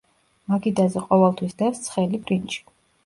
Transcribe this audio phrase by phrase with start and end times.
[0.53, 2.65] მაგიდაზე ყოველთვის დევს ცხელი ბრინჯი.